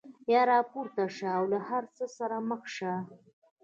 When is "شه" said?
1.15-1.27, 2.75-2.93